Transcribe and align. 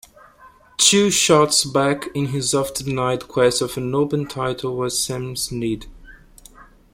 Two 0.77 1.11
shots 1.11 1.63
back 1.63 2.07
in 2.15 2.29
his 2.29 2.55
oft-denied 2.55 3.27
quest 3.27 3.61
of 3.61 3.77
an 3.77 3.93
Open 3.93 4.25
title 4.25 4.75
was 4.75 4.99
Sam 4.99 5.35
Snead. 5.35 5.85